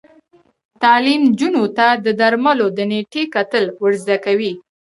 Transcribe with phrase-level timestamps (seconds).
[0.83, 4.53] تعلیم نجونو ته د درملو د نیټې کتل ور زده کوي.